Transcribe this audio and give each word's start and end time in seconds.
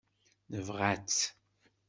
Nebɣa-tt. 0.51 1.19